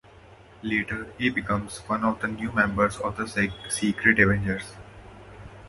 [0.63, 3.27] Later, he becomes one of the new members of the
[3.69, 4.73] Secret Avengers.